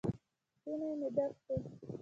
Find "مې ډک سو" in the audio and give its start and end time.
0.99-1.55